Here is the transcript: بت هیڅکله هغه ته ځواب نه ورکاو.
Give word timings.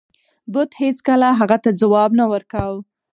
بت 0.53 0.69
هیڅکله 0.83 1.29
هغه 1.39 1.57
ته 1.63 1.69
ځواب 1.81 2.11
نه 2.19 2.25
ورکاو. 2.33 2.75